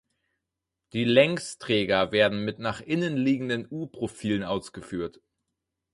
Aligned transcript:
Die 0.93 1.03
Längsträger 1.03 2.11
werden 2.11 2.43
mit 2.43 2.57
nach 2.57 2.81
innen 2.81 3.17
liegenden 3.17 3.67
U-Profilen 3.69 4.41
ausgeführt. 4.43 5.19